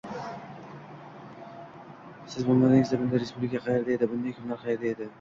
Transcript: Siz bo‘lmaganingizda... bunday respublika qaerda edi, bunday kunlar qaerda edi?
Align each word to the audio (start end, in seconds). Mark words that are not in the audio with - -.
Siz 2.37 2.49
bo‘lmaganingizda... 2.49 3.01
bunday 3.05 3.25
respublika 3.25 3.65
qaerda 3.71 3.97
edi, 4.01 4.13
bunday 4.17 4.39
kunlar 4.41 4.69
qaerda 4.69 4.95
edi? 4.99 5.09